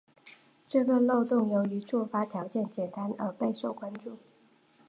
[0.67, 4.17] 这个漏洞由于触发条件简单而备受关注。